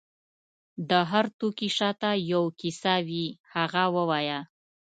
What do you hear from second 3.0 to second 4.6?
وي، هغه ووایه.